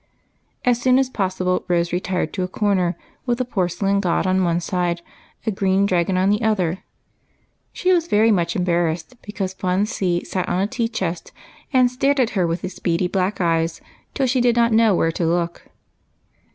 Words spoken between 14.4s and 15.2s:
did not know where